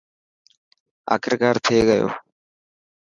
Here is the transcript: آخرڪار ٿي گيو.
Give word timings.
آخرڪار 1.15 1.55
ٿي 1.65 1.77
گيو. 1.87 2.07